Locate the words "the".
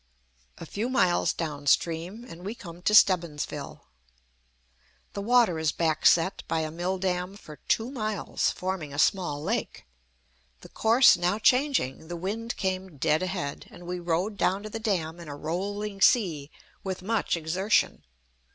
5.13-5.21, 10.61-10.69, 12.07-12.17, 14.71-14.79